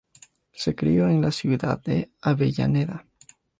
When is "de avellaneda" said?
1.83-3.05